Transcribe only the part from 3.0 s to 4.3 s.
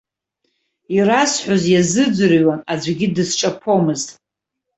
дысҿаԥомызт.